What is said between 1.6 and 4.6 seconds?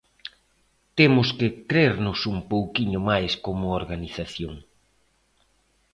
crernos un pouquiño máis como organización.